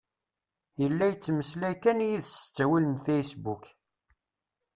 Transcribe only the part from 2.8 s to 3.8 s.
n fasebbuk.